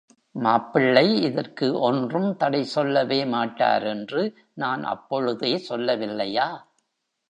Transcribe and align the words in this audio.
மாப்பிள்ளை 0.35 1.03
இதற்கு 1.21 1.79
ஒன்றும் 1.79 2.35
தடை 2.35 2.63
சொல்லவே 2.65 3.25
மாட்டார் 3.25 3.83
என்று 3.85 4.23
நான் 4.53 4.83
அப்பொழுதே 4.83 5.53
சொல்லவில்லையா? 5.69 6.49